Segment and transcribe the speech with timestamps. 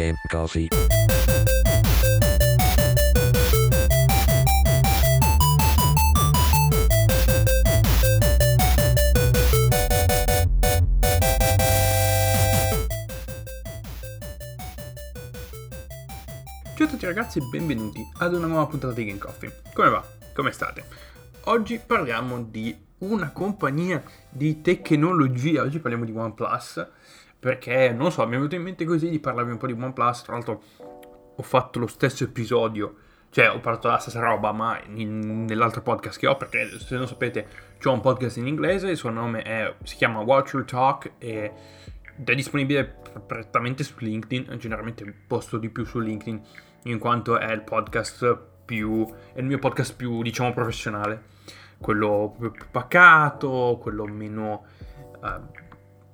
[0.00, 0.68] Game Coffee.
[16.74, 19.60] Ciao a tutti ragazzi e benvenuti ad una nuova puntata di Game Coffee.
[19.74, 20.02] Come va?
[20.32, 20.82] Come state?
[21.44, 26.86] Oggi parliamo di una compagnia di tecnologia, oggi parliamo di OnePlus,
[27.40, 30.22] perché non so, mi è venuto in mente così di parlarvi un po' di OnePlus,
[30.22, 30.62] tra l'altro
[31.34, 32.96] ho fatto lo stesso episodio,
[33.30, 37.08] cioè ho parlato della stessa roba, ma in- nell'altro podcast che ho, perché se non
[37.08, 37.46] sapete
[37.82, 41.52] c'ho un podcast in inglese, il suo nome è, si chiama Watch Your Talk e
[42.22, 46.42] è disponibile prettamente su LinkedIn, generalmente posto di più su LinkedIn
[46.84, 51.24] in quanto è il podcast più è il mio podcast più diciamo professionale,
[51.80, 54.64] quello più pacato, quello meno
[55.24, 55.68] eh,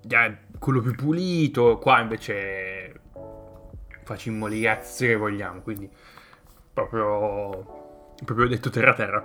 [0.09, 3.01] eh, quello più pulito, qua invece
[4.05, 5.91] facciamo le cazze che vogliamo, quindi
[6.73, 7.85] proprio
[8.25, 9.25] proprio detto terra terra.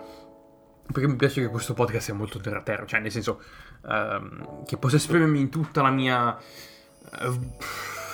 [0.91, 3.41] Perché mi piace che questo podcast sia molto terra terra, cioè nel senso
[3.87, 7.39] ehm, che possa esprimermi in tutta la mia eh,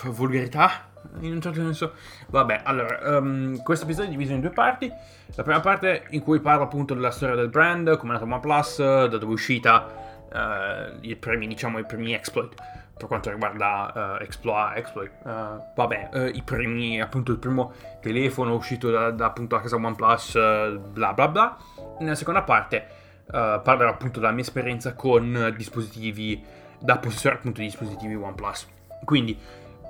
[0.04, 1.94] volgarità, in un certo senso.
[2.28, 4.92] Vabbè, allora, ehm, questo episodio è diviso in due parti.
[5.34, 8.78] La prima parte in cui parlo appunto della storia del brand, come è nato OnePlus,
[8.78, 12.54] da dove è uscita, eh, i primi, diciamo, i primi exploit
[12.98, 15.10] per quanto riguarda eh, exploit, exploit.
[15.24, 19.76] eh, vabbè, eh, i primi, appunto, il primo telefono uscito da, da, appunto la casa
[19.76, 21.56] OnePlus, bla bla bla.
[22.00, 22.96] Nella seconda parte
[23.30, 26.42] parlerò appunto della mia esperienza con dispositivi
[26.78, 28.68] da possessore appunto di dispositivi OnePlus.
[29.04, 29.38] Quindi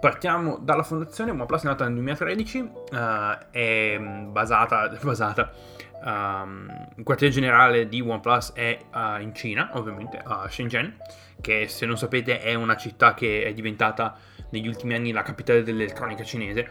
[0.00, 1.31] partiamo dalla fondazione.
[1.31, 5.50] OnePlus è nata nel 2013, eh, è basata, basata
[6.05, 10.97] um, il quartiere generale di OnePlus è uh, in Cina, ovviamente, a Shenzhen,
[11.41, 14.17] che se non sapete è una città che è diventata
[14.51, 16.71] negli ultimi anni la capitale dell'elettronica cinese.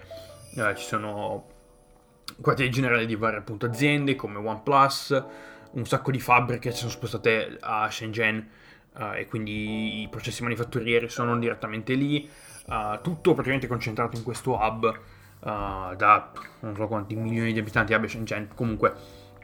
[0.55, 1.45] Uh, ci sono
[2.41, 5.23] quartieri generali di varie appunto aziende come OnePlus,
[5.71, 8.49] un sacco di fabbriche si sono spostate a Shenzhen
[8.93, 12.29] uh, e quindi i processi manifatturieri sono direttamente lì.
[13.01, 18.09] Tutto praticamente concentrato in questo hub uh, da non so quanti milioni di abitanti abbia
[18.09, 18.49] Shenzhen.
[18.53, 18.93] Comunque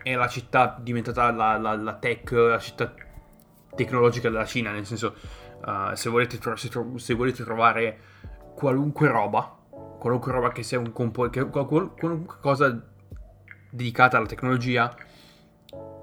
[0.04, 2.94] è la città diventata la, la, la tech, la città
[3.76, 5.16] tecnologica della Cina, nel senso
[5.66, 8.00] uh, se, volete tro- se, tro- se, volete trovare
[8.54, 9.58] qualunque roba,
[10.00, 12.80] qualunque roba che sia un compo- che, qual- qualunque cosa
[13.70, 14.96] dedicata alla tecnologia,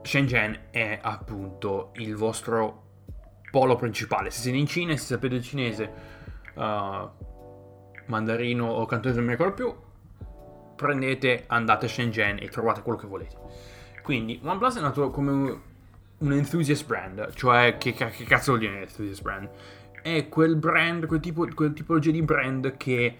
[0.03, 2.89] Shenzhen è appunto il vostro
[3.51, 4.31] polo principale.
[4.31, 5.93] Se siete in Cina se sapete il cinese,
[6.55, 7.09] uh,
[8.07, 9.75] mandarino o cantonese non mi ricordo più,
[10.75, 13.37] prendete, andate a Shenzhen e trovate quello che volete.
[14.11, 15.59] Quindi OnePlus è nato come un,
[16.19, 19.49] un enthusiast brand, cioè che, che, cazzo vuol dire enthusiast brand?
[20.03, 23.19] È quel brand, quel, tipo, quel tipologia di brand che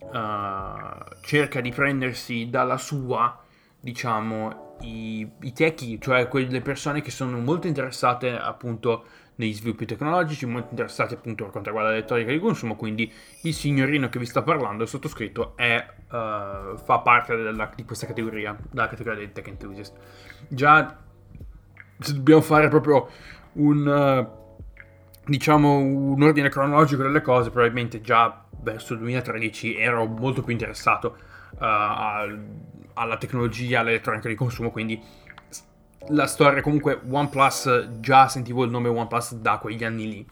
[0.00, 3.40] uh, cerca di prendersi dalla sua,
[3.78, 9.04] diciamo, i, i techie, cioè quelle persone che sono molto interessate appunto
[9.36, 13.10] negli sviluppi tecnologici, molto interessati appunto per quanto riguarda l'elettronica di consumo, quindi
[13.42, 18.06] il signorino che vi sta parlando, il sottoscritto, è, uh, fa parte della, di questa
[18.06, 19.96] categoria, della categoria dei tech enthusiast.
[20.48, 20.98] Già
[21.98, 23.08] se dobbiamo fare proprio
[23.54, 24.58] un, uh,
[25.24, 31.16] diciamo, un ordine cronologico delle cose, probabilmente già verso il 2013 ero molto più interessato
[31.52, 32.44] uh, al,
[32.94, 35.00] alla tecnologia, all'elettronica di consumo, quindi
[36.08, 40.26] la storia comunque OnePlus già sentivo il nome OnePlus da quegli anni lì.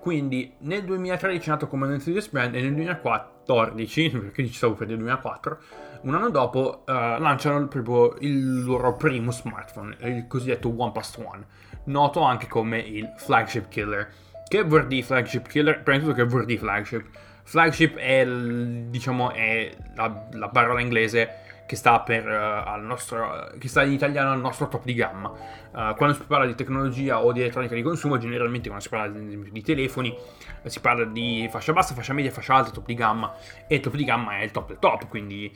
[0.00, 4.74] Quindi nel 2013 è nato come un enthusiast brand e nel 2014 perché ci stavo
[4.74, 5.58] per il 2004
[6.02, 11.46] un anno dopo uh, lanciano proprio il loro primo smartphone il cosiddetto OnePlus One
[11.84, 14.12] noto anche come il flagship killer.
[14.48, 15.82] Che vuol dire flagship killer?
[15.82, 17.06] prima di tutto che vuol dire flagship?
[17.44, 23.82] Flagship è diciamo è la, la parola inglese che sta, per, uh, nostro, che sta
[23.82, 25.30] in italiano al nostro top di gamma.
[25.30, 29.18] Uh, quando si parla di tecnologia o di elettronica di consumo, generalmente quando si parla
[29.18, 30.14] di, di telefoni,
[30.62, 33.34] uh, si parla di fascia bassa, fascia media, fascia alta, top di gamma
[33.66, 35.50] e il top di gamma è il top del top, quindi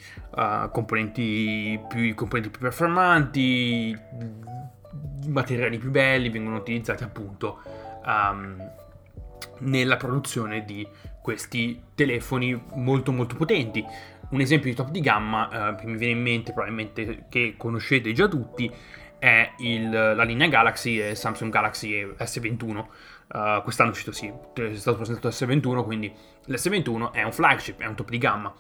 [0.71, 3.99] componenti, più, componenti più performanti,
[5.27, 7.61] materiali più belli vengono utilizzati appunto
[8.05, 8.71] um,
[9.61, 10.87] nella produzione di
[11.23, 13.85] questi telefoni molto molto potenti
[14.31, 18.13] un esempio di top di gamma eh, che mi viene in mente, probabilmente che conoscete
[18.13, 18.71] già tutti,
[19.19, 22.85] è il, la linea Galaxy e Samsung Galaxy S21.
[23.29, 26.13] Uh, quest'anno è uscito sì, è stato presentato S21, quindi
[26.47, 28.55] l'S21 è un flagship, è un top di gamma.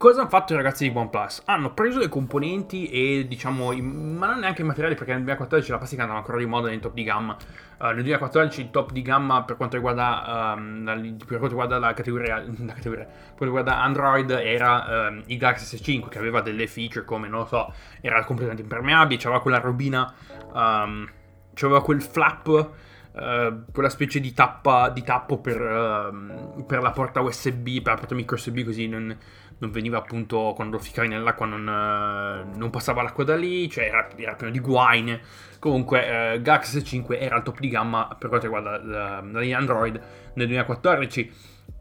[0.00, 1.42] Cosa hanno fatto i ragazzi di OnePlus?
[1.44, 5.76] Hanno preso le componenti e diciamo, ma non neanche i materiali perché nel 2014 la
[5.76, 7.36] plastica andava ancora di moda nei top di gamma.
[7.78, 11.78] Uh, nel 2014 il top di gamma per quanto riguarda, um, la, per quanto riguarda
[11.78, 16.40] la categoria, la categoria, per quanto riguarda Android era um, il Galaxy S5 che aveva
[16.40, 17.70] delle feature come, non lo so,
[18.00, 20.10] era completamente impermeabile, c'aveva quella robina,
[20.54, 21.06] um,
[21.52, 22.70] c'aveva quel flap
[23.12, 27.98] Uh, quella specie di, tappa, di tappo per, uh, per, la porta USB, per la
[27.98, 29.18] porta micro USB, così non,
[29.60, 33.84] non veniva appunto quando lo ficavi nell'acqua, non, uh, non, passava l'acqua da lì, cioè
[33.84, 35.20] era, era pieno di guaine.
[35.58, 39.58] Comunque, uh, Galaxy S5 era il top di gamma per quanto riguarda la, la linea
[39.58, 39.94] Android
[40.34, 41.32] nel 2014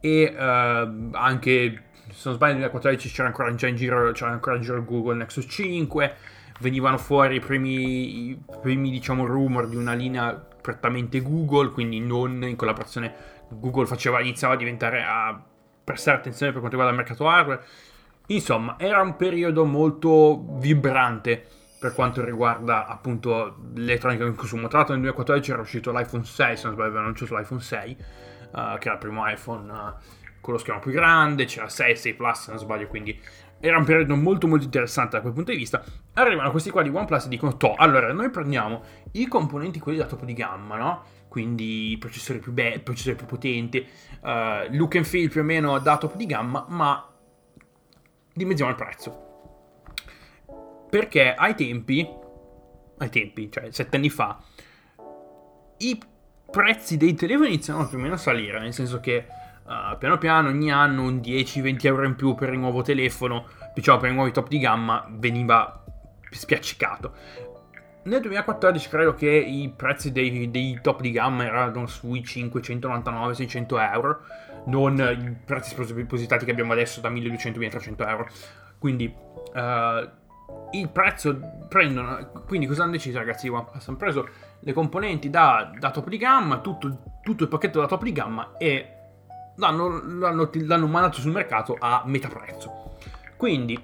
[0.02, 4.84] e anche se non sbaglio nel 2014 c'era ancora in giro, c'era ancora in giro
[4.84, 6.16] Google Nexus 5
[6.60, 12.44] venivano fuori i primi, i primi diciamo, rumor di una linea prettamente Google, quindi non
[12.44, 13.14] in collaborazione
[13.50, 15.42] Google faceva, iniziava a diventare a
[15.90, 17.64] prestare attenzione per quanto riguarda il mercato hardware.
[18.28, 21.44] Insomma, era un periodo molto vibrante
[21.80, 24.68] per quanto riguarda appunto l'elettronica in consumo.
[24.68, 27.98] Tra l'altro nel 2014 era uscito l'iPhone 6, se non sbaglio avevano annunciato l'iPhone 6,
[28.52, 29.94] uh, che era il primo iPhone uh,
[30.42, 33.20] con lo schermo più grande, c'era 6 6 Plus se non sbaglio, quindi
[33.60, 35.84] era un periodo molto molto interessante da quel punto di vista.
[36.14, 38.84] Arrivano questi qua di OnePlus e dicono, toh, allora noi prendiamo
[39.14, 41.04] i componenti quelli da topo di gamma, no?
[41.30, 43.88] Quindi processori più belli, processori più potenti,
[44.22, 47.08] uh, look and feel più o meno da top di gamma, ma
[48.34, 49.28] dimezziamo il prezzo.
[50.90, 52.08] Perché ai tempi,
[52.98, 54.42] ai tempi, cioè sette anni fa,
[55.78, 56.02] i
[56.52, 59.28] prezzi dei telefoni iniziano più o meno a salire, nel senso che
[59.66, 63.46] uh, piano piano ogni anno un 10-20 euro in più per il nuovo telefono,
[63.76, 65.84] diciamo per i nuovi top di gamma, veniva
[66.32, 67.14] spiaccicato.
[68.02, 74.22] Nel 2014 credo che i prezzi dei, dei top di gamma erano sui 599-600 euro,
[74.66, 78.28] non i prezzi spropositati che abbiamo adesso da 1200-1300 euro.
[78.78, 79.14] Quindi
[79.54, 80.10] uh,
[80.72, 81.38] il prezzo
[81.68, 82.32] prendono.
[82.48, 83.48] Quindi cosa hanno deciso ragazzi?
[83.48, 84.28] Hanno preso
[84.60, 88.54] le componenti da, da top di gamma, tutto, tutto, il pacchetto da top di gamma
[88.58, 88.94] e
[89.56, 92.96] l'hanno, l'hanno, l'hanno mandato sul mercato a metà prezzo.
[93.36, 93.78] Quindi,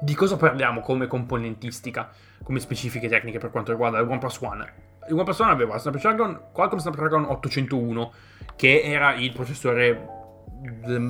[0.00, 2.10] di cosa parliamo come componentistica,
[2.50, 4.72] come specifiche tecniche per quanto riguarda il OnePlus One?
[5.08, 8.12] Il OnePlus One aveva Snapdragon, Qualcomm Snapdragon 801,
[8.56, 10.08] che era il processore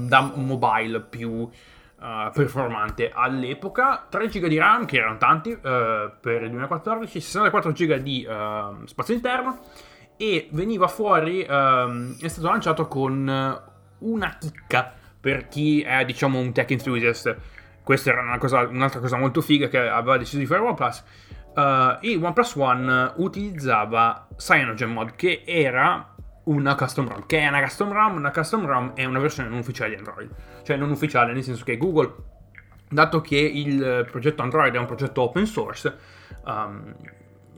[0.06, 1.50] da mobile più uh,
[2.30, 5.58] performante all'epoca, 3 GB di RAM, che erano tanti uh,
[6.20, 9.60] per il 2014, 64 GB di uh, spazio interno,
[10.18, 13.62] e veniva fuori, um, è stato lanciato con
[14.00, 17.34] una chicca per chi è, diciamo, un tech enthusiast.
[17.90, 21.02] Questa era una cosa, un'altra cosa molto figa che aveva deciso di fare OnePlus.
[21.56, 26.14] Uh, il OnePlus One utilizzava CyanogenMod, che era
[26.44, 27.26] una custom ROM.
[27.26, 28.14] Che è una custom ROM?
[28.14, 30.30] Una custom ROM è una versione non ufficiale di Android.
[30.62, 32.14] Cioè non ufficiale, nel senso che Google,
[32.88, 35.92] dato che il progetto Android è un progetto open source,
[36.44, 36.94] um,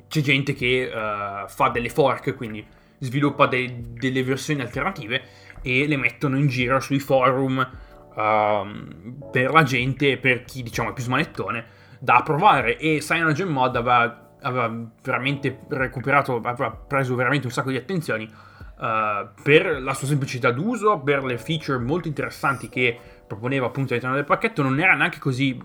[0.08, 2.66] c'è gente che uh, fa delle fork, quindi
[3.00, 5.24] sviluppa de- delle versioni alternative
[5.60, 7.68] e le mettono in giro sui forum
[8.14, 11.64] uh, per la gente, per chi diciamo è più smanettone,
[11.98, 12.78] da provare.
[12.78, 19.80] E CyanogenMod aveva, aveva veramente recuperato, aveva preso veramente un sacco di attenzioni uh, per
[19.80, 24.62] la sua semplicità d'uso, per le feature molto interessanti che proponeva appunto all'interno del pacchetto,
[24.62, 25.60] non era neanche così,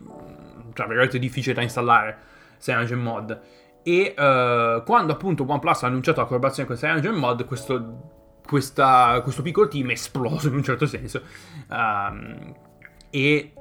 [0.74, 2.18] tra virgolette, difficile da installare
[2.60, 3.42] CyanogenMod.
[3.84, 8.16] E uh, quando appunto OnePlus ha annunciato la collaborazione con CyanogenMod, questo
[8.48, 11.22] questa, questo piccolo team è esploso in un certo senso
[11.70, 12.56] um,
[13.10, 13.54] e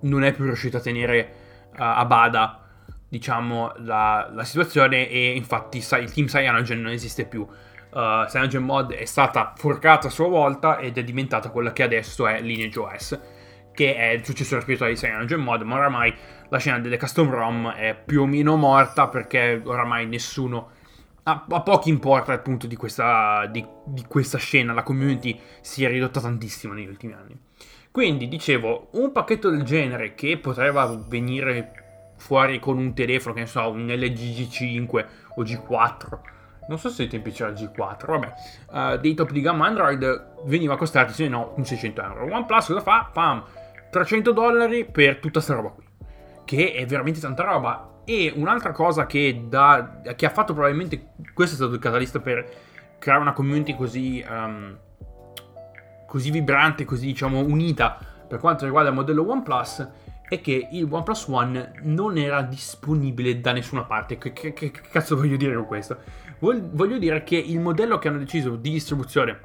[0.00, 1.32] non è più riuscito a tenere
[1.72, 2.66] uh, a bada
[3.08, 7.40] diciamo la, la, situazione e infatti il team Cyanogen non esiste più.
[7.40, 12.26] Uh, Cyanogen Mod è stata forcata a sua volta ed è diventata quella che adesso
[12.28, 13.20] è Lineage OS
[13.72, 16.14] che è il successore spirituale di Cyanogen Mod ma oramai
[16.48, 20.70] la scena delle custom ROM è più o meno morta perché oramai nessuno
[21.24, 25.88] a, a pochi importa appunto di questa, di, di questa scena, la community si è
[25.88, 27.38] ridotta tantissimo negli ultimi anni.
[27.90, 33.46] Quindi dicevo, un pacchetto del genere che poteva venire fuori con un telefono, che ne
[33.46, 36.18] so, un LG G5 o G4,
[36.68, 38.32] non so se ai tempi c'era G4, vabbè,
[38.70, 42.32] uh, dei top di gamma Android veniva a costarti, se no, un 600 euro.
[42.32, 43.10] OnePlus cosa fa?
[43.12, 43.42] Pam,
[43.90, 45.84] 300 dollari per tutta questa roba qui,
[46.44, 51.54] che è veramente tanta roba e un'altra cosa che, da, che, ha fatto probabilmente, questo
[51.54, 52.44] è stato il catalista per
[52.98, 54.76] creare una community così, um,
[56.08, 59.88] così vibrante, così diciamo unita per quanto riguarda il modello OnePlus,
[60.28, 64.18] è che il OnePlus One non era disponibile da nessuna parte.
[64.18, 65.98] Che, che, che cazzo voglio dire con questo?
[66.40, 69.38] Voglio dire che il modello che hanno deciso di distribuzione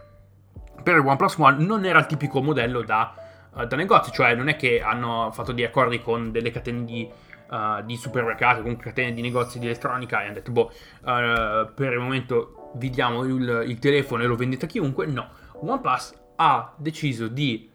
[0.82, 3.14] per il OnePlus One non era il tipico modello da
[3.52, 7.08] uh, da negozi, cioè non è che hanno fatto degli accordi con delle catene di,
[7.50, 10.72] uh, di supermercati, con catene di negozi di elettronica e hanno detto, boh,
[11.02, 15.06] uh, per il momento vi diamo il, il telefono e lo vendete a chiunque.
[15.06, 17.70] No, OnePlus ha deciso di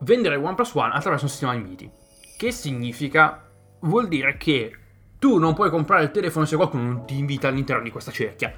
[0.00, 1.90] vendere OnePlus One attraverso un sistema di inviti.
[2.36, 3.42] Che significa?
[3.80, 4.76] Vuol dire che
[5.18, 8.52] tu non puoi comprare il telefono se qualcuno non ti invita all'interno di questa cerchia.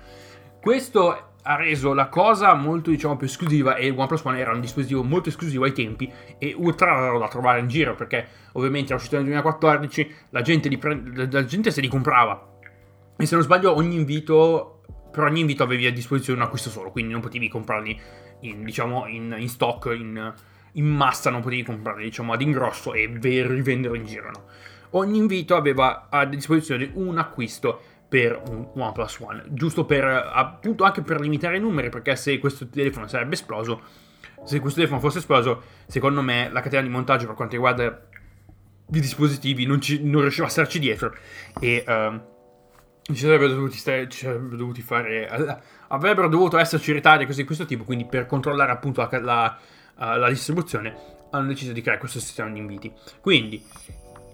[0.60, 4.60] Questo ha reso la cosa molto diciamo più esclusiva e il OnePlus One era un
[4.60, 8.96] dispositivo molto esclusivo ai tempi e ultra raro da trovare in giro perché ovviamente era
[8.96, 12.58] uscito nel 2014 la gente, pre- la gente se li comprava
[13.16, 16.90] e se non sbaglio ogni invito per ogni invito avevi a disposizione un acquisto solo
[16.90, 17.98] quindi non potevi comprarli
[18.40, 20.34] in, diciamo, in, in stock in,
[20.72, 24.44] in, massa non potevi comprarli diciamo ad ingrosso e rivenderli in giro no?
[24.90, 31.02] ogni invito aveva a disposizione un acquisto per un OnePlus One, giusto per appunto anche
[31.02, 33.82] per limitare i numeri, perché se questo telefono sarebbe esploso,
[34.44, 37.84] se questo telefono fosse esploso, secondo me la catena di montaggio per quanto riguarda
[38.90, 41.14] i dispositivi non, ci, non riusciva a starci dietro
[41.60, 45.56] e uh, ci sarebbero dovuti, stare, ci sarebbero dovuti fare, uh,
[45.88, 49.58] avrebbero dovuto esserci ritardi e cose di questo tipo, quindi per controllare appunto la, la,
[49.96, 52.90] uh, la distribuzione hanno deciso di creare questo sistema di inviti.
[53.20, 53.62] Quindi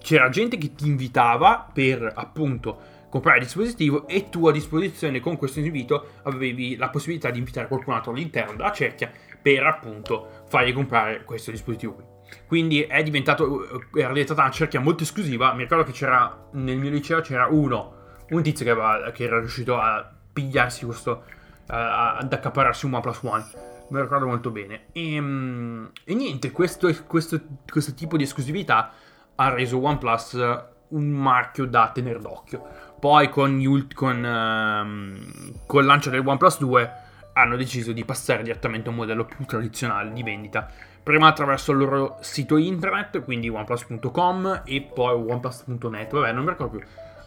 [0.00, 5.37] c'era gente che ti invitava per appunto comprare il dispositivo e tu a disposizione con
[5.37, 9.09] questo invito avevi la possibilità di invitare qualcun altro all'interno della cerchia
[9.40, 12.04] per appunto fargli comprare questo dispositivo qui.
[12.49, 15.52] Quindi è diventato, era diventata una cerchia molto esclusiva.
[15.52, 17.94] Mi ricordo che c'era nel mio liceo c'era uno,
[18.30, 23.23] un tizio che, aveva, che era riuscito a pigliarsi questo, uh, ad accaparrarsi un OnePlus
[23.23, 23.44] One.
[23.90, 24.87] Me lo ricordo molto bene.
[24.90, 27.40] E, um, e niente, questo, questo,
[27.71, 28.90] questo tipo di esclusività
[29.37, 32.83] ha reso OnePlus un marchio da tenere d'occhio.
[33.04, 36.92] Poi con, ult- con, uh, con il lancio del OnePlus 2
[37.34, 40.70] hanno deciso di passare direttamente a un modello più tradizionale di vendita.
[41.02, 46.78] Prima attraverso il loro sito internet, quindi oneplus.com e poi oneplus.net, vabbè non mi ricordo
[46.78, 46.87] più.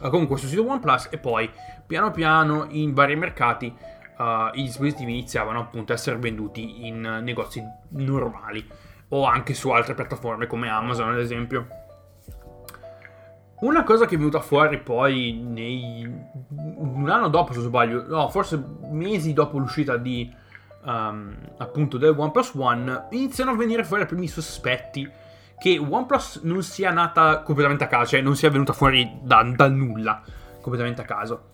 [0.09, 1.47] Comunque sul sito OnePlus e poi
[1.85, 3.71] piano piano in vari mercati
[4.17, 8.67] uh, i dispositivi iniziavano appunto a essere venduti in negozi normali
[9.09, 11.67] o anche su altre piattaforme come Amazon ad esempio.
[13.59, 16.07] Una cosa che è venuta fuori poi nei...
[16.49, 20.31] un anno dopo, se non sbaglio, no, forse mesi dopo l'uscita di
[20.83, 25.09] um, appunto del OnePlus One, iniziano a venire fuori i primi sospetti
[25.57, 29.73] che OnePlus non sia nata completamente a caso, cioè non sia venuta fuori da, dal
[29.73, 30.21] nulla,
[30.61, 31.53] completamente a caso.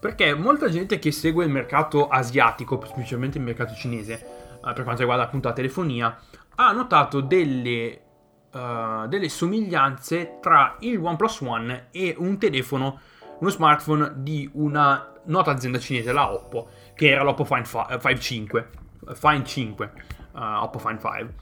[0.00, 5.00] Perché molta gente che segue il mercato asiatico, specialmente il mercato cinese, eh, per quanto
[5.00, 6.18] riguarda appunto la telefonia,
[6.54, 8.00] ha notato delle
[8.52, 13.00] uh, delle somiglianze tra il OnePlus One e un telefono,
[13.38, 18.68] uno smartphone di una nota azienda cinese, la Oppo, che era l'Oppo Find 5,
[19.14, 19.92] Find 5,
[20.32, 21.34] uh, Oppo Find 5,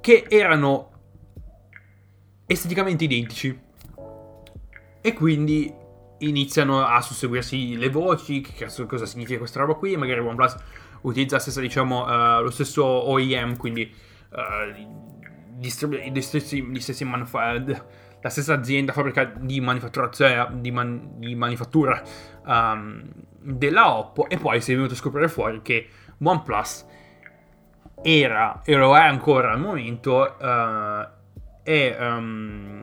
[0.00, 0.90] che erano
[2.46, 3.66] esteticamente identici.
[5.00, 5.72] E quindi
[6.18, 10.56] iniziano a susseguirsi le voci, che cosa significa questa roba qui, magari OnePlus
[11.02, 13.94] utilizza stessa, diciamo, uh, lo stesso OEM, quindi
[14.30, 15.17] uh,
[15.58, 17.52] distribu- gli stessi, gli stessi manufa-
[18.20, 22.02] la stessa azienda, fabbrica di manifatturazione di, man- di manifattura
[22.44, 23.02] um,
[23.40, 24.28] della Oppo.
[24.28, 25.88] E poi si è venuto a scoprire fuori che
[26.20, 26.86] OnePlus
[28.02, 31.08] era e lo è ancora al momento uh,
[31.62, 32.82] è, um,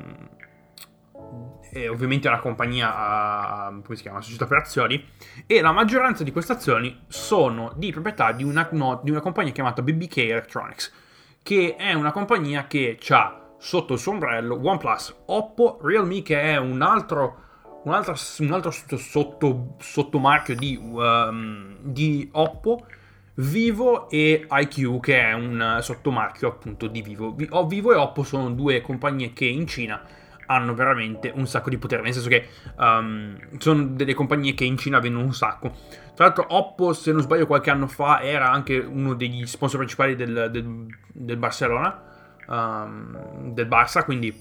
[1.71, 5.03] è ovviamente una compagnia uh, come si chiama società per azioni
[5.45, 9.53] e la maggioranza di queste azioni sono di proprietà di una, no, di una compagnia
[9.53, 11.03] chiamata BBK Electronics
[11.45, 16.57] che è una compagnia che ha sotto il suo ombrello OnePlus, Oppo, Realme che è
[16.57, 17.35] un altro,
[17.83, 22.87] un altro, un altro sotto, sottomarchio di, um, di Oppo,
[23.35, 27.35] Vivo e IQ che è un sottomarchio appunto di Vivo.
[27.67, 30.01] Vivo e Oppo sono due compagnie che in Cina
[30.47, 32.47] hanno veramente un sacco di potere, nel senso che
[32.77, 35.71] um, sono delle compagnie che in Cina vendono un sacco.
[36.15, 40.15] Tra l'altro Oppo, se non sbaglio qualche anno fa, era anche uno degli sponsor principali
[40.15, 42.03] del, del, del Barcellona,
[42.47, 44.33] um, del Barça, quindi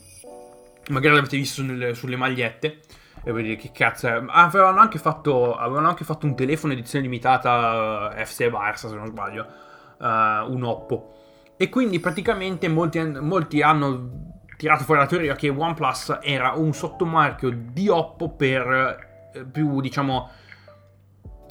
[0.91, 2.81] magari l'avete visto nelle, sulle magliette.
[3.27, 4.23] E vuol dire che cazzo è.
[4.27, 9.07] Avevano anche fatto, avevano anche fatto un telefono edizione limitata eh, FC Barça, se non
[9.07, 9.47] sbaglio,
[9.99, 11.15] uh, un Oppo.
[11.57, 17.51] E quindi praticamente molti, molti hanno tirato fuori la teoria che OnePlus era un sottomarchio
[17.53, 20.31] di Oppo per eh, più, diciamo,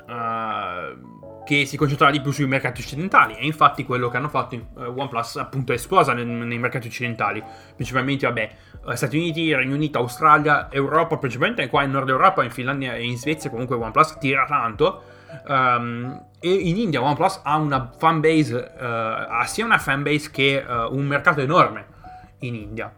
[0.07, 3.35] uh, che si concentrava di più sui mercati occidentali.
[3.35, 7.43] E infatti quello che hanno fatto uh, OnePlus appunto è esplosa nel, nei mercati occidentali,
[7.75, 8.55] principalmente, vabbè,
[8.93, 13.17] Stati Uniti, Regno Unito, Australia, Europa, principalmente qua in Nord Europa, in Finlandia e in
[13.17, 15.03] Svezia comunque OnePlus tira tanto.
[15.47, 20.95] Um, e in India OnePlus ha una fanbase, uh, ha sia una fanbase che uh,
[20.95, 21.92] un mercato enorme
[22.45, 22.93] in India.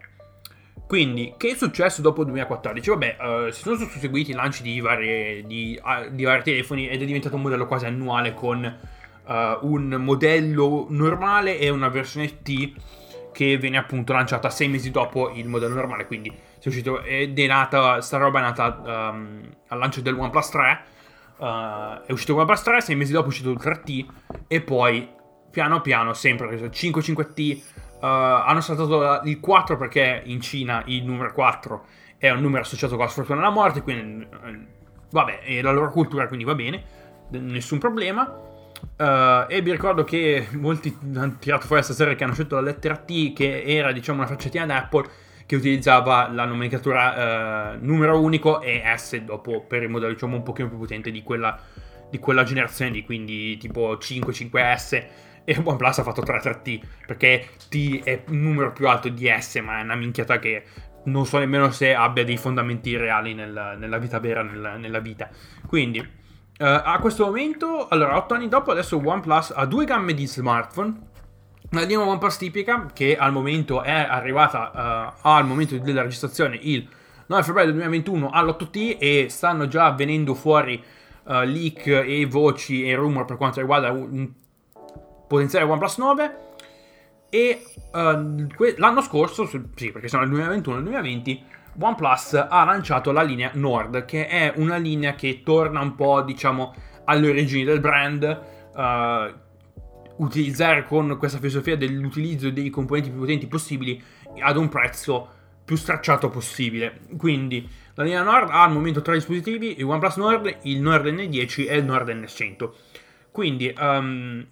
[0.86, 2.90] Quindi, che è successo dopo il 2014?
[2.90, 7.04] Vabbè, uh, si sono susseguiti i lanci di, varie, di, di, vari telefoni ed è
[7.04, 8.94] diventato un modello quasi annuale con
[9.28, 12.72] un modello normale e una versione T
[13.32, 16.06] che viene appunto lanciata sei mesi dopo il modello normale.
[16.06, 20.48] Quindi, è uscito, ed è nata, sta roba è nata um, al lancio del OnePlus
[20.50, 20.94] 3
[21.38, 24.06] Uh, è uscito OnePlus 3, sei mesi dopo è uscito il 3T
[24.48, 25.06] e poi
[25.50, 27.75] piano piano sempre 5 5T uh,
[28.06, 31.84] hanno saltato il 4 perché in Cina il numero 4
[32.18, 34.66] è un numero associato con la sfortuna e la morte, quindi eh,
[35.10, 36.82] vabbè, è la loro cultura, quindi va bene,
[37.30, 38.44] nessun problema.
[38.98, 42.60] Uh, e vi ricordo che molti hanno tirato fuori questa serie che hanno scelto la
[42.60, 45.08] lettera T, che era diciamo una faccettina d'Apple
[45.46, 50.42] che utilizzava la nomenclatura eh, numero unico e S dopo per il modello diciamo un
[50.42, 51.58] pochino più potente di quella,
[52.10, 55.04] di quella generazione lì, quindi tipo 5, 5S
[55.48, 59.60] e OnePlus ha fatto 3, 3T perché T è un numero più alto di S
[59.60, 60.64] ma è una minchiata che
[61.04, 65.28] non so nemmeno se abbia dei fondamenti reali nel, nella vita vera, nella, nella vita.
[65.64, 66.04] Quindi, uh,
[66.58, 71.14] a questo momento, allora, 8 anni dopo, adesso OnePlus ha due gamme di smartphone
[71.70, 76.88] la linea OnePlus tipica, che al momento è arrivata uh, al momento della registrazione il
[77.26, 80.82] 9 febbraio 2021 all'8T e stanno già venendo fuori
[81.24, 84.30] uh, leak e voci e rumor per quanto riguarda un
[85.26, 86.36] potenziale OnePlus 9
[87.28, 91.44] e uh, que- l'anno scorso, sì perché siamo nel 2021 nel 2020,
[91.78, 96.74] OnePlus ha lanciato la linea Nord che è una linea che torna un po' diciamo
[97.04, 98.40] alle origini del brand
[98.74, 104.02] uh, utilizzare con questa filosofia dell'utilizzo dei componenti più potenti possibili
[104.40, 105.28] ad un prezzo
[105.64, 107.00] più stracciato possibile.
[107.16, 111.68] Quindi la linea Nord ha al momento tre dispositivi, il OnePlus Nord, il Nord N10
[111.68, 112.70] e il Nord N100.
[113.30, 114.46] Quindi um,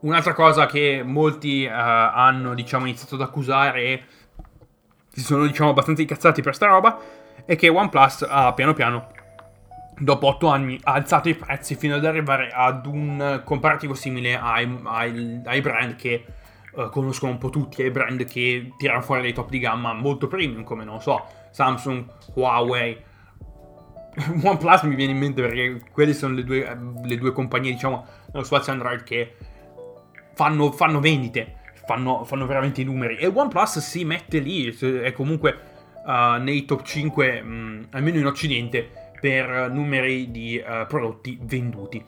[0.00, 4.02] un'altra cosa che molti uh, hanno diciamo, iniziato ad accusare e
[5.12, 6.98] si sono diciamo, abbastanza incazzati per sta roba
[7.44, 9.08] è che OnePlus ha piano piano
[9.98, 14.80] dopo 8 anni ha alzato i prezzi fino ad arrivare ad un comparativo simile ai,
[14.84, 16.24] ai, ai brand che
[16.72, 20.26] uh, conoscono un po' tutti, ai brand che tirano fuori dei top di gamma molto
[20.26, 22.04] premium, come non so, Samsung,
[22.34, 23.08] Huawei.
[24.42, 28.44] OnePlus mi viene in mente perché quelle sono le due, le due compagnie, diciamo, nello
[28.44, 29.36] spazio Android che
[30.40, 33.16] fanno, fanno vendite, fanno, fanno, veramente i numeri.
[33.16, 35.58] E OnePlus si mette lì, è comunque
[36.06, 42.02] uh, nei top 5, mh, almeno in Occidente, per numeri di uh, prodotti venduti.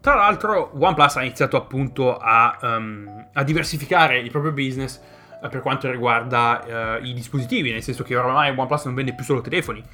[0.00, 4.98] Tra l'altro OnePlus ha iniziato appunto a, um, a diversificare il proprio business
[5.42, 9.24] uh, per quanto riguarda uh, i dispositivi, nel senso che ormai OnePlus non vende più
[9.24, 9.84] solo telefoni,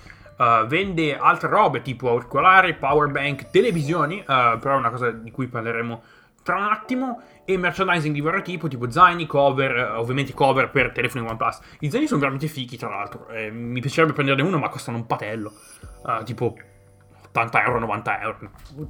[0.67, 6.03] vende altre robe tipo auricolari, power bank, televisioni, però è una cosa di cui parleremo
[6.43, 11.27] tra un attimo e merchandising di vario tipo, tipo zaini, cover, ovviamente cover per telefoni
[11.27, 11.61] OnePlus.
[11.81, 13.29] I zaini sono veramente fichi, tra l'altro.
[13.29, 15.53] Eh, mi piacerebbe prenderne uno, ma costano un patello.
[16.03, 16.57] Uh, tipo
[17.27, 18.39] 80 euro, 90 euro.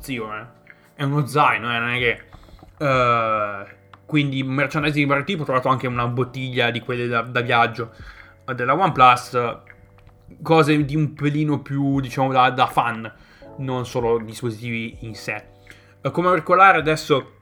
[0.01, 0.47] Zio, eh.
[0.95, 2.25] È uno zaino, eh, non è che...
[2.79, 5.43] Uh, quindi merchandising di vario tipo.
[5.43, 7.93] Ho trovato anche una bottiglia di quelle da, da viaggio
[8.55, 9.59] della OnePlus.
[10.43, 13.11] Cose di un pelino più, diciamo, da, da fan.
[13.59, 15.51] Non solo dispositivi in sé.
[16.11, 17.41] Come auricolare adesso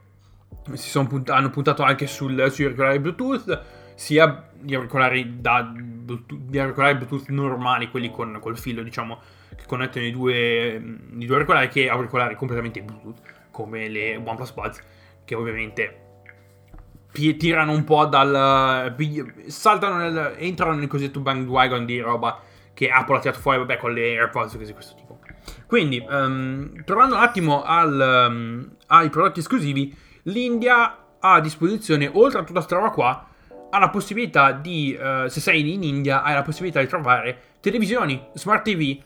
[1.07, 3.63] punt- hanno puntato anche sul, sugli auricolari Bluetooth,
[3.95, 5.71] sia gli auricolari, da,
[6.49, 9.19] gli auricolari Bluetooth normali, quelli con col filo, diciamo,
[9.55, 10.75] che connettono i due,
[11.17, 14.83] i due auricolari, che auricolari completamente Bluetooth, come le OnePlus Buds,
[15.25, 15.97] che ovviamente
[17.11, 18.95] tirano un po' dal...
[19.47, 22.41] saltano nel, entrano nel cosiddetto bandwagon di roba
[22.73, 25.19] che Apple ha tirato fuori, vabbè, con le AirPods e cose di questo tipo.
[25.65, 32.39] Quindi, um, tornando un attimo al, um, ai prodotti esclusivi, l'India ha a disposizione, oltre
[32.39, 33.27] a tutta questa roba qua,
[33.69, 38.21] ha la possibilità di, uh, se sei in India, hai la possibilità di trovare televisioni,
[38.33, 38.97] smart TV,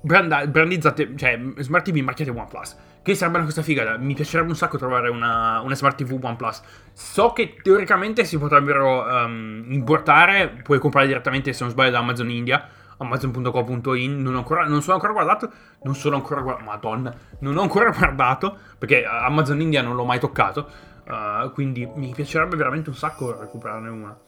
[0.00, 2.76] branda- brandizzate, cioè smart TV marchiate OnePlus.
[3.02, 6.62] Che sarebbe una cosa figa, mi piacerebbe un sacco trovare una, una smart TV OnePlus.
[6.92, 12.30] So che teoricamente si potrebbero um, importare, puoi comprare direttamente se non sbaglio da Amazon
[12.30, 12.68] India
[13.02, 15.50] amazon.co.in non, non sono ancora guardato
[15.82, 20.18] non sono ancora guardato madonna non ho ancora guardato perché Amazon India non l'ho mai
[20.18, 20.68] toccato
[21.06, 24.18] uh, quindi mi piacerebbe veramente un sacco recuperarne una.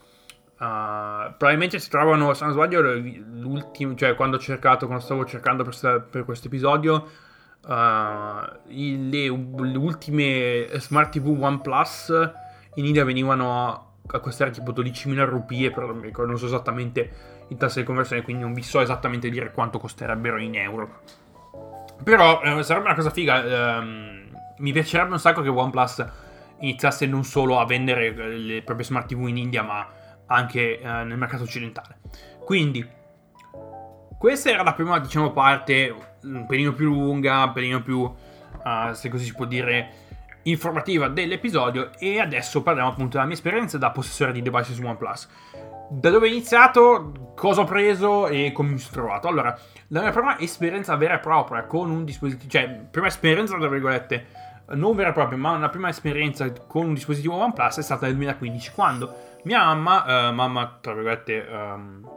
[0.56, 5.64] Uh, probabilmente si trovano se non sbaglio l'ultimo cioè quando ho cercato quando stavo cercando
[5.64, 7.08] per, per questo episodio
[7.66, 7.70] uh,
[8.66, 12.30] le, le, ultime smart tv OnePlus
[12.74, 17.10] in India venivano costare tipo 12.000 rupie però non so esattamente
[17.48, 21.00] in tasse di conversione, quindi non vi so esattamente dire quanto costerebbero in euro.
[22.02, 23.78] Però eh, sarebbe una cosa figa.
[23.78, 26.06] Ehm, mi piacerebbe un sacco che OnePlus
[26.60, 29.86] iniziasse non solo a vendere le proprie smart TV in India, ma
[30.26, 31.98] anche eh, nel mercato occidentale.
[32.44, 32.86] Quindi,
[34.18, 39.08] questa era la prima, diciamo, parte un pelino più lunga, un pelino più, uh, se
[39.08, 40.03] così si può dire,
[40.44, 41.90] informativa dell'episodio.
[41.98, 45.28] E adesso parliamo appunto della mia esperienza da possessore di device su OnePlus.
[45.90, 49.28] Da dove ho iniziato, cosa ho preso e come mi sono trovato.
[49.28, 49.56] Allora,
[49.88, 54.26] la mia prima esperienza vera e propria con un dispositivo, cioè, prima esperienza, tra virgolette,
[54.68, 58.14] non vera e propria, ma una prima esperienza con un dispositivo OnePlus è stata nel
[58.16, 62.08] 2015, quando mia mamma, uh, mamma, tra virgolette, um,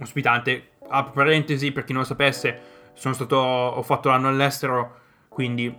[0.00, 2.60] ospitante, a parentesi, per chi non lo sapesse,
[2.94, 5.74] sono stato, ho fatto l'anno all'estero, quindi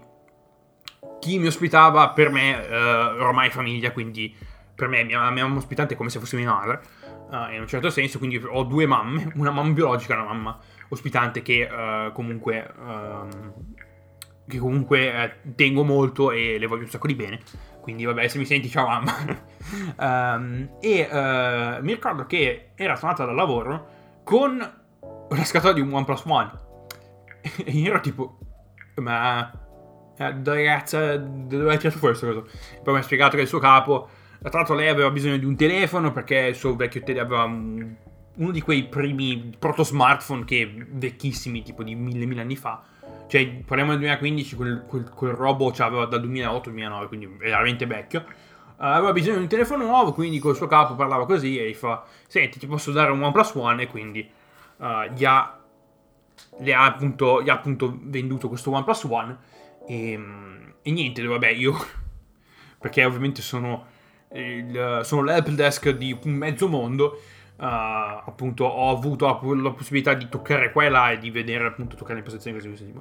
[1.24, 4.36] chi mi ospitava per me uh, ormai famiglia, quindi
[4.76, 6.82] per me mia, mia mamma ospitante è come se fosse mia madre,
[7.30, 10.60] uh, in un certo senso, quindi ho due mamme, una mamma biologica e una mamma
[10.90, 12.74] ospitante che uh, comunque...
[12.78, 13.54] Um,
[14.46, 17.40] che comunque eh, tengo molto e le voglio un sacco di bene.
[17.80, 19.14] Quindi vabbè, se mi senti, ciao mamma.
[20.36, 23.88] um, e uh, mi ricordo che era tornata dal lavoro
[24.26, 24.58] con
[25.30, 26.52] la scatola di un OnePlus One.
[27.64, 28.38] e io ero tipo,
[28.96, 29.63] ma
[30.18, 32.42] eh, ragazza, dove hai tirato fuori questa cosa?
[32.84, 35.56] Poi mi ha spiegato che il suo capo, tra l'altro lei aveva bisogno di un
[35.56, 37.96] telefono perché il suo vecchio telefono aveva un,
[38.36, 42.84] uno di quei primi proto smartphone che vecchissimi, tipo di mille mille anni fa.
[43.28, 48.26] Cioè, parliamo del 2015, quel, quel, quel robo c'aveva dal 2008-2009, quindi veramente vecchio.
[48.76, 51.74] Uh, aveva bisogno di un telefono nuovo, quindi col suo capo parlava così e gli
[51.74, 53.84] fa: Senti, ti posso dare un OnePlus One?
[53.84, 54.30] E quindi
[54.78, 55.58] uh, gli, ha,
[56.74, 59.38] ha appunto, gli, ha, appunto, venduto questo OnePlus One.
[59.88, 60.20] E,
[60.82, 61.76] e niente, vabbè, io.
[62.84, 63.86] perché ovviamente sono,
[64.34, 67.22] il, sono l'help desk di mezzo mondo.
[67.56, 67.66] Uh,
[68.26, 72.16] appunto ho avuto la, possibilità di toccare qua e là e di vedere appunto toccare
[72.16, 72.92] le posizioni così così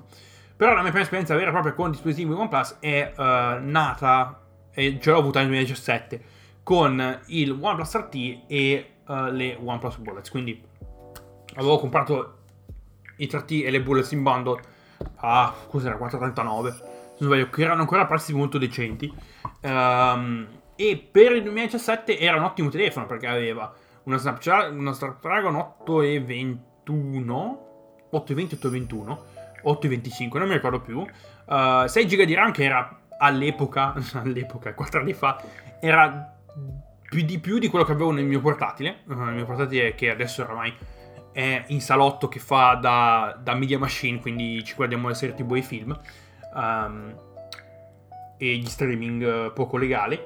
[0.54, 3.22] però la mia prima esperienza vera e propria con dispositivi OnePlus è uh,
[3.66, 6.22] nata e ce l'ho avuta nel 2017
[6.62, 10.62] con il OnePlus RT e uh, le OnePlus Bullets quindi
[11.54, 12.36] avevo comprato
[13.16, 14.60] i 3T e le Bullets in bundle
[15.16, 15.96] a cos'era?
[15.96, 19.12] 4,39 se non sbaglio che erano ancora prezzi molto decenti.
[19.62, 23.72] Um, e per il 2017 era un ottimo telefono perché aveva
[24.04, 29.24] una, Snapchat, una Snapdragon 8 e 21, 8 e 20, 8 e 21,
[29.62, 33.94] 8 e 25, non mi ricordo più, uh, 6 GB di RAM che era all'epoca,
[34.14, 35.40] all'epoca, 4 anni fa,
[35.80, 36.36] era
[37.08, 40.10] più di più di quello che avevo nel mio portatile, uh, nel mio portatile che
[40.10, 40.74] adesso oramai
[41.32, 45.54] è in salotto che fa da, da media machine, quindi ci guardiamo le serie tv
[45.54, 45.98] e i film,
[46.54, 47.14] um,
[48.36, 50.20] e gli streaming uh, poco legali.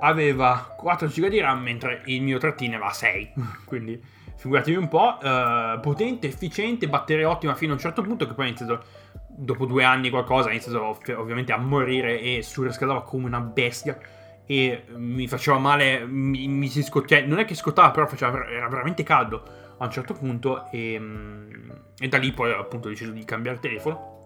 [0.00, 3.32] Aveva 4 GB di RAM mentre il mio 3 ne aveva 6
[3.66, 4.00] quindi
[4.36, 8.44] figuratevi un po' uh, potente, efficiente, batteria ottima fino a un certo punto che poi
[8.44, 8.84] ha iniziato
[9.26, 13.98] dopo due anni qualcosa ha iniziato ovviamente a morire e surriscaldava come una bestia.
[14.46, 18.48] E mi faceva male mi, mi si scottava cioè non è che scottava però faceva,
[18.48, 22.90] era veramente caldo a un certo punto e, mm, e da lì poi appunto ho
[22.90, 24.16] deciso di cambiare telefono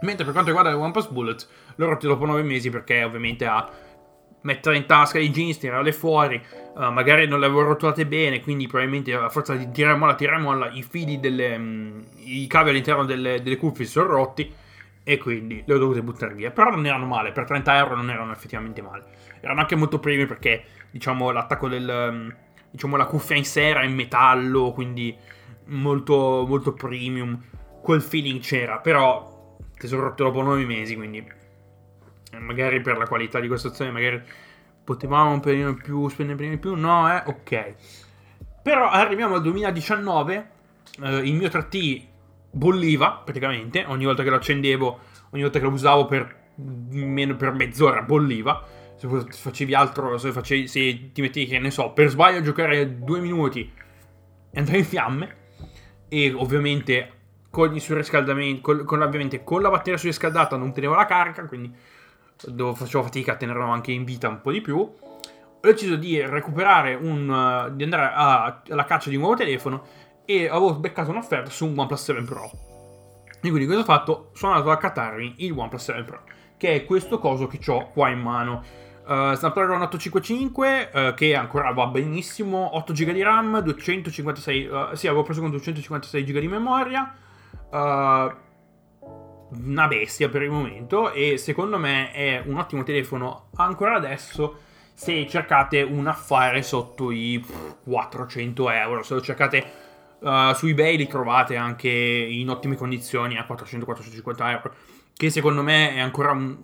[0.00, 3.70] mentre per quanto riguarda le OnePlus Bullets l'ho rotto dopo 9 mesi perché ovviamente ha
[4.44, 6.40] mettere in tasca i jeans, tirarle fuori,
[6.74, 10.40] uh, magari non le avevo rotolate bene, quindi probabilmente a forza di tirare molla, tirare
[10.40, 14.52] molla, i fili delle, um, i cavi all'interno delle, delle cuffie sono rotti
[15.02, 16.50] e quindi le ho dovute buttare via.
[16.50, 19.04] Però non erano male, per 30 euro non erano effettivamente male.
[19.40, 22.08] Erano anche molto primi perché, diciamo, l'attacco del...
[22.10, 22.34] Um,
[22.74, 25.16] diciamo, la cuffia in sé era in metallo, quindi
[25.66, 27.40] molto, molto premium.
[27.80, 31.24] Quel feeling c'era, però te sono rotto dopo 9 mesi, quindi
[32.40, 34.20] magari per la qualità di questa azione, magari
[34.82, 37.74] potevamo un pelino più, spendere un pelino più, no, eh, ok.
[38.60, 40.50] Però arriviamo al 2019,
[41.00, 42.02] eh, il mio 3T
[42.50, 44.98] bolliva praticamente, ogni volta che lo accendevo,
[45.30, 48.66] ogni volta che lo usavo per, meno, per mezz'ora bolliva.
[48.96, 52.98] Se facevi altro, se, facevi, se ti mettevi, che ne so, per sbaglio a giocare
[52.98, 53.70] due minuti
[54.50, 55.36] e andare in fiamme.
[56.08, 57.12] E ovviamente
[57.50, 61.72] con il surriscaldamento, con, con, ovviamente con la batteria surriscaldata non tenevo la carica, quindi
[62.36, 66.94] facevo fatica a tenerlo anche in vita un po' di più, ho deciso di recuperare
[66.94, 69.86] un, di andare a, alla caccia di un nuovo telefono
[70.24, 72.50] e avevo beccato un'offerta su un OnePlus 7 Pro.
[73.40, 74.30] E quindi cosa ho fatto?
[74.34, 76.22] Sono andato a accattarmi il OnePlus 7 Pro,
[76.56, 78.62] che è questo coso che ho qua in mano.
[79.06, 85.08] Uh, Snapdragon 855 uh, che ancora va benissimo 8 GB di RAM 256 uh, sì
[85.08, 87.14] avevo preso con 256 GB di memoria
[89.50, 94.60] una bestia per il momento e secondo me è un ottimo telefono ancora adesso
[94.94, 97.44] se cercate un affare sotto i
[97.84, 99.82] 400 euro, se lo cercate
[100.54, 104.74] su eBay li trovate anche in ottime condizioni a 400-450 euro,
[105.12, 106.56] che secondo me è ancora un,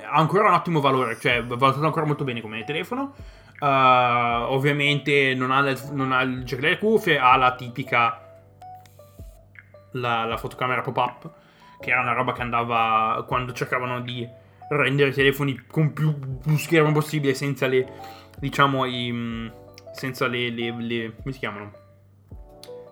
[0.00, 3.14] ha ancora un ottimo valore, cioè valutato ancora molto bene come telefono.
[3.60, 8.40] Uh, ovviamente non ha, le, non ha il jack delle cuffie, ha la tipica
[9.92, 11.30] la, la, fotocamera pop-up,
[11.80, 14.28] che era una roba che andava quando cercavano di
[14.70, 17.86] rendere i telefoni con più, più schermo possibile senza le,
[18.38, 19.50] diciamo, i,
[19.92, 21.72] senza le, le, le come si chiamano?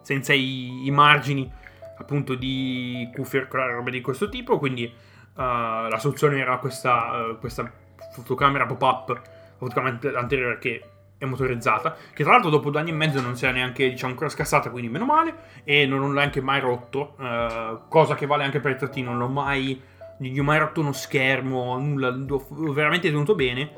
[0.02, 1.50] Senza i, i margini
[1.98, 4.92] appunto di cuffie roba di questo tipo, quindi
[5.34, 7.70] Uh, la soluzione era questa, uh, questa
[8.12, 9.20] fotocamera pop-up,
[9.56, 10.82] fotocamera anteriore che
[11.16, 14.12] è motorizzata, che tra l'altro dopo due anni e mezzo non si è neanche diciamo,
[14.12, 18.44] ancora scassata, quindi meno male, e non l'ho neanche mai rotto, uh, cosa che vale
[18.44, 19.80] anche per il trattino, non l'ho mai,
[20.18, 23.72] non gli ho mai rotto uno schermo, nulla, l'ho veramente tenuto bene,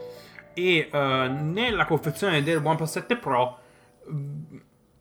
[0.54, 3.58] e nella confezione del OnePlus 7 Pro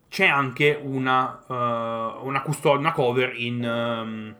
[0.08, 3.64] c'è anche una, una, custodia, una cover in...
[3.64, 4.36] Um,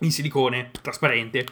[0.00, 1.46] in silicone trasparente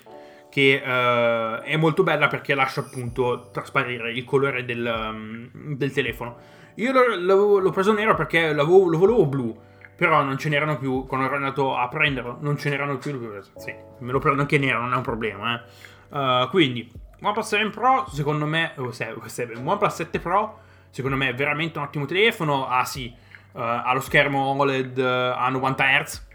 [0.51, 6.37] che uh, è molto bella perché lascia appunto trasparire il colore del, um, del telefono.
[6.77, 9.57] Io l'ho, l'ho, preso nero perché lo volevo blu,
[9.97, 11.07] però non ce n'erano più.
[11.07, 13.41] Quando ero andato a prenderlo, non ce n'erano più.
[13.57, 15.61] Sì, me lo prendo anche nero, non è un problema.
[15.61, 16.17] Eh.
[16.17, 21.29] Uh, quindi, OnePlus 7 Pro, secondo me, oh, 7, 7, OnePlus 7 Pro, secondo me
[21.29, 22.69] è veramente un ottimo telefono.
[22.69, 23.13] Ah sì,
[23.53, 26.27] uh, ha lo schermo OLED a 90 Hz,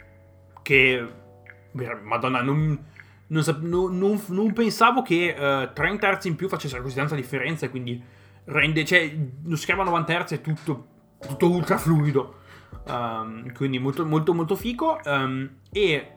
[0.62, 1.08] che
[1.74, 2.84] Madonna, non,
[3.28, 3.44] non,
[3.92, 7.70] non, non pensavo che uh, eh, 30 Hz in più facessero così tanta differenza.
[7.70, 8.02] Quindi
[8.46, 10.88] rende, cioè, lo schermo a 90 Hz è tutto,
[11.20, 12.42] tutto ultra fluido.
[12.86, 15.00] Um, quindi molto, molto, molto fico.
[15.06, 16.12] Um, e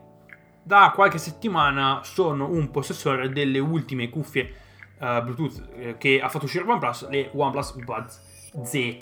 [0.63, 4.53] da qualche settimana sono un possessore delle ultime cuffie
[4.99, 8.21] uh, Bluetooth eh, che ha fatto uscire OnePlus, le OnePlus Buds
[8.65, 8.97] Z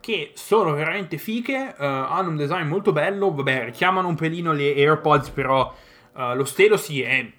[0.00, 4.74] che sono veramente fighe, uh, hanno un design molto bello, vabbè, richiamano un pelino le
[4.74, 5.74] AirPods, però
[6.12, 7.32] Uh, lo stelo sì è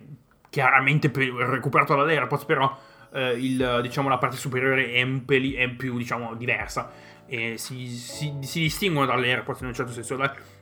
[0.49, 2.77] chiaramente recuperato dall'AirPods, però
[3.11, 6.91] uh, il, diciamo, la parte superiore è, peli- è più diciamo, diversa.
[7.25, 10.15] E si, si, si distinguono dalle AirPods in un certo senso.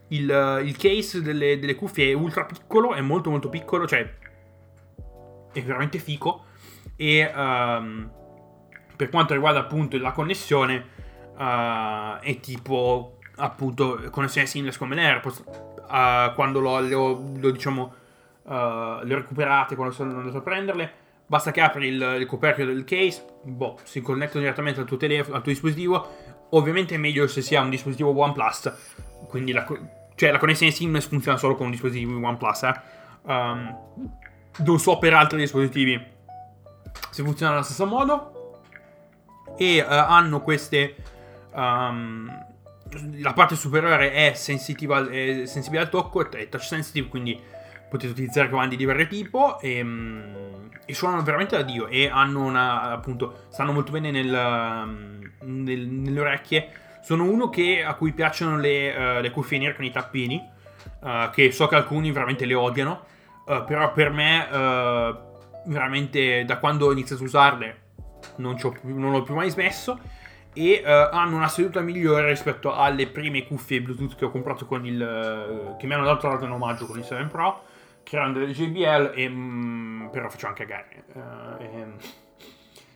[0.09, 4.11] Il, il case delle, delle, cuffie è ultra piccolo, è molto molto piccolo, cioè
[5.51, 6.45] è veramente fico.
[6.95, 8.11] E um,
[8.95, 10.85] per quanto riguarda appunto la connessione
[11.37, 15.43] uh, è tipo appunto connessione seamless come le AirPods
[15.89, 17.93] uh, quando lo, lo, lo diciamo
[18.43, 18.51] uh,
[19.03, 20.93] le recuperate quando sono andato a prenderle.
[21.25, 25.35] Basta che apri il, il coperchio del case, boh, si connettono direttamente al tuo telefono,
[25.35, 26.15] al tuo dispositivo.
[26.51, 28.73] Ovviamente è meglio se si ha un dispositivo OnePlus,
[29.27, 29.63] quindi la,
[30.15, 32.63] cioè la connessione seamless funziona solo con dispositivi OnePlus.
[32.63, 32.81] Eh.
[33.21, 33.77] Um,
[34.57, 36.03] non so per altri dispositivi
[37.11, 38.61] se funziona allo stesso modo.
[39.55, 40.95] E uh, hanno queste.
[41.53, 42.47] Um,
[43.17, 47.39] la parte superiore è, è sensibile al tocco, è touch sensitive, quindi
[47.89, 52.43] potete utilizzare comandi di vario tipo e, mm, e, suonano veramente da Dio e hanno
[52.43, 56.69] una, appunto, stanno molto bene nel, mm, nel, nelle orecchie.
[57.01, 60.47] Sono uno che, a cui piacciono le, uh, le cuffie nere con i tappini,
[61.01, 63.05] uh, che so che alcuni veramente le odiano,
[63.45, 64.47] uh, però per me,
[65.65, 67.81] veramente da quando ho iniziato a usarle,
[68.37, 69.99] non, non l'ho più mai smesso
[70.53, 74.85] e uh, hanno una seduta migliore rispetto alle prime cuffie Bluetooth che ho comprato con
[74.85, 77.63] il uh, che mi hanno dato in omaggio con il 7 Pro
[78.03, 81.85] che erano delle JBL e mm, però faccio anche gare uh, e,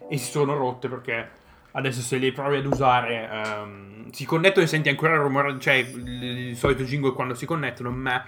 [0.10, 1.30] e, si sono rotte perché
[1.72, 5.76] adesso se le provi ad usare um, si connettono e senti ancora il rumore cioè
[5.76, 8.24] il, il solito jingle quando si connettono ma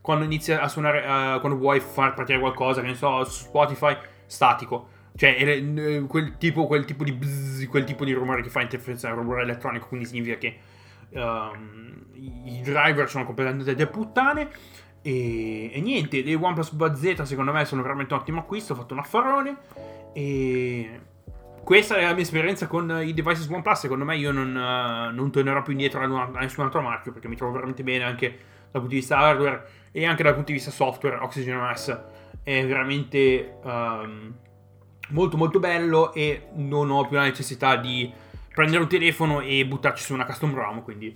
[0.00, 4.96] quando inizia a suonare uh, quando vuoi far partire qualcosa che ne so Spotify statico
[5.18, 9.16] cioè quel tipo, quel tipo di bzz, quel tipo di rumore che fa interferenza al
[9.16, 10.58] rumore elettronico quindi significa che
[11.10, 12.04] um,
[12.44, 14.48] i driver sono completamente delle puttane.
[15.02, 18.76] E, e, niente, le OnePlus Buds Z secondo me sono veramente un ottimo acquisto, ho
[18.76, 19.56] fatto un affarone.
[20.12, 21.00] E
[21.64, 25.32] questa è la mia esperienza con i devices OnePlus, secondo me io non, uh, non
[25.32, 28.28] tornerò più indietro a, nessun altro marchio perché mi trovo veramente bene anche
[28.70, 32.00] dal punto di vista hardware e anche dal punto di vista software, Oxygen OS
[32.44, 34.32] è veramente um,
[35.08, 38.10] molto molto bello e non ho più la necessità di
[38.52, 41.14] prendere un telefono e buttarci su una custom ROM, quindi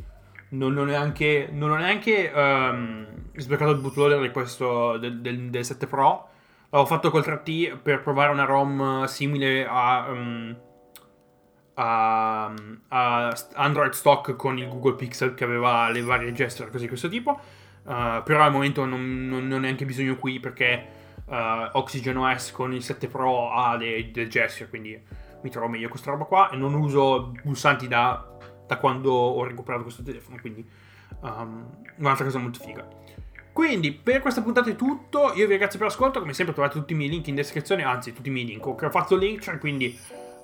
[0.51, 5.87] non, non, neanche, non ho neanche um, sbloccato il bootloader questo, del, del, del 7
[5.87, 6.29] Pro.
[6.71, 10.57] L'avevo fatto col 3T per provare una ROM simile a, um,
[11.75, 12.53] a,
[12.89, 17.09] a, Android stock con il Google Pixel che aveva le varie gesture così di questo
[17.09, 17.39] tipo.
[17.85, 22.53] Uh, però al momento non, non, non ho neanche bisogno qui perché uh, Oxygen OS
[22.53, 25.01] con il 7 Pro ha delle gesture, quindi
[25.43, 28.27] mi trovo meglio questa roba qua e non uso pulsanti da
[28.65, 30.67] da quando ho recuperato questo telefono, quindi
[31.23, 31.67] Um,
[31.99, 32.87] un'altra cosa molto figa.
[33.53, 35.33] Quindi, per questa puntata è tutto.
[35.35, 36.21] Io vi ringrazio per l'ascolto.
[36.21, 37.85] Come sempre, trovate tutti i miei link in descrizione.
[37.85, 38.67] Anzi, tutti i miei link.
[38.67, 39.97] Ho fatto link, cioè, quindi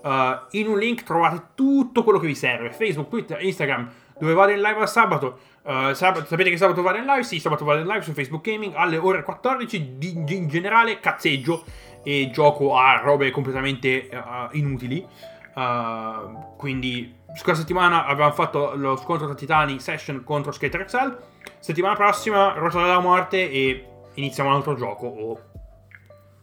[0.03, 0.09] uh,
[0.51, 4.61] in un link trovate tutto quello che vi serve: Facebook, Twitter, Instagram, dove vado in
[4.61, 5.39] live al sabato.
[5.63, 7.23] Uh, sabato, sapete che sabato vado in live?
[7.23, 9.97] Sì, sabato vado in live su Facebook Gaming alle ore 14.
[9.99, 11.65] Di, di, in generale, cazzeggio
[12.03, 15.07] e gioco a robe completamente uh, inutili.
[15.55, 21.19] Uh, quindi, scorsa settimana avevamo fatto lo scontro tra titani session contro Skater XL.
[21.59, 25.41] Settimana prossima, Rota della Morte e iniziamo un altro gioco o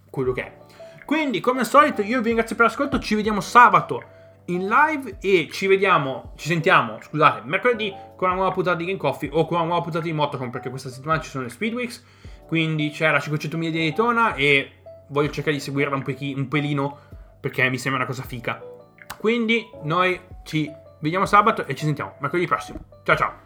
[0.09, 0.63] quello che è.
[1.05, 2.99] Quindi, come al solito, io vi ringrazio per l'ascolto.
[2.99, 4.13] Ci vediamo sabato
[4.45, 8.97] in live e ci vediamo, ci sentiamo, scusate, mercoledì con una nuova puntata di Game
[8.97, 12.03] Coffee o con una nuova puntata di Motocom perché questa settimana ci sono le Speedweeks,
[12.47, 14.71] quindi c'è la 500 miglia di Daytona e
[15.07, 16.97] voglio cercare di seguirla un, pechi, un pelino
[17.39, 18.61] perché mi sembra una cosa fica.
[19.17, 22.79] Quindi noi ci vediamo sabato e ci sentiamo mercoledì prossimo.
[23.03, 23.44] Ciao ciao!